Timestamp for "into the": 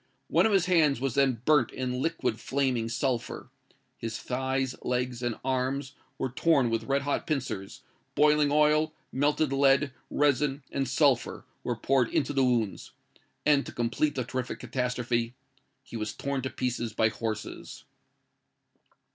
12.09-12.43